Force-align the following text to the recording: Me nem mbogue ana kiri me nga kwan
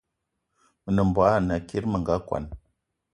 Me 0.83 0.89
nem 0.95 1.07
mbogue 1.09 1.33
ana 1.37 1.55
kiri 1.67 1.87
me 1.91 1.97
nga 2.01 2.15
kwan 2.27 2.45